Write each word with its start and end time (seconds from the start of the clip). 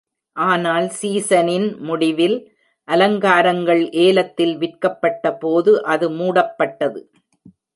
ஆனால் 0.37 0.87
சீசனின் 0.89 1.67
முடிவில், 1.79 2.37
அலங்காரங்கள் 2.87 3.83
ஏலத்தில் 4.05 4.55
விற்கப்பட்டபோது 4.57 5.73
அது 5.85 6.09
மூடப்பட்டது. 6.09 7.01